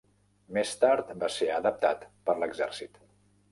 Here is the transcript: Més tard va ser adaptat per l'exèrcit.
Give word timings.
Més 0.57 0.71
tard 0.83 1.11
va 1.25 1.29
ser 1.35 1.51
adaptat 1.59 2.09
per 2.31 2.37
l'exèrcit. 2.45 3.01